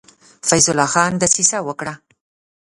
فیض 0.47 0.65
الله 0.71 0.87
خان 0.93 1.11
دسیسه 1.23 1.57
وکړه. 1.67 1.93